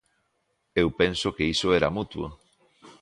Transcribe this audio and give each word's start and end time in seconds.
Eu 0.81 0.87
penso 0.99 1.27
que 1.35 1.49
iso 1.53 1.67
era 1.77 1.93
mutuo. 1.97 2.27